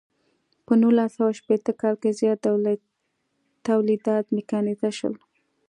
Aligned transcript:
په 0.65 0.73
نولس 0.81 1.11
سوه 1.17 1.31
شپیته 1.39 1.71
کال 1.81 1.95
کې 2.01 2.09
زیات 2.19 2.39
تولیدات 3.67 4.25
میکانیزه 4.37 4.89
شول. 4.97 5.15